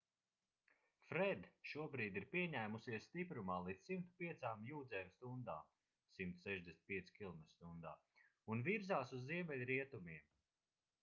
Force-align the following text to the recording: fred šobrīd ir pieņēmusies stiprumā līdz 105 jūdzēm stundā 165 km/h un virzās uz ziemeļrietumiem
fred 1.09 1.43
šobrīd 1.71 2.15
ir 2.21 2.25
pieņēmusies 2.35 3.05
stiprumā 3.09 3.57
līdz 3.67 3.83
105 3.97 4.49
jūdzēm 4.71 5.13
stundā 5.17 5.59
165 6.17 7.13
km/h 7.21 7.93
un 8.55 8.65
virzās 8.71 9.17
uz 9.21 9.25
ziemeļrietumiem 9.31 10.29